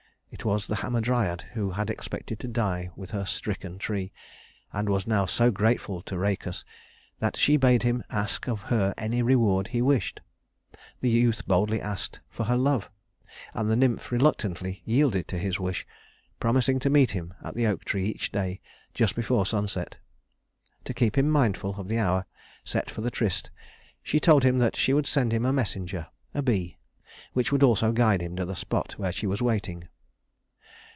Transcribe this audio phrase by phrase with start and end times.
[0.33, 4.13] It was the Hamadryad who had expected to die with her stricken tree,
[4.71, 6.63] and was now so grateful to Rhœcus
[7.19, 10.21] that she bade him ask of her any reward he wished.
[11.01, 12.89] The youth boldly asked for her love,
[13.53, 15.85] and the nymph reluctantly yielded to his wish,
[16.39, 18.61] promising to meet him at the oak tree each day
[18.93, 19.97] just before sunset.
[20.85, 22.25] To keep him mindful of the hour
[22.63, 23.51] set for the tryst,
[24.01, 26.77] she told him that she would send him a messenger a bee
[27.33, 29.89] which would also guide him to the spot where she was waiting.